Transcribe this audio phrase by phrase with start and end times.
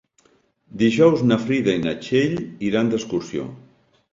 [0.81, 2.35] Dijous na Frida i na Txell
[2.71, 3.47] iran d'excursió.